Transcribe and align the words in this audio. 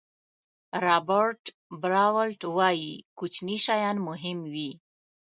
رابرټ 0.83 1.41
براولټ 1.81 2.41
وایي 2.57 2.93
کوچني 3.17 3.57
شیان 3.65 3.97
مهم 4.07 4.37
وي. 4.53 4.71